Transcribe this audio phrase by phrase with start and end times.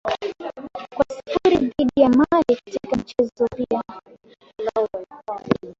[0.95, 3.81] kwa sifuri dhidi ya mali katika mchezo pia